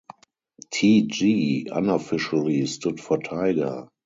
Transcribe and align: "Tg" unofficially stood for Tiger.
"Tg" 0.73 1.29
unofficially 1.73 2.65
stood 2.65 2.99
for 2.99 3.19
Tiger. 3.19 3.87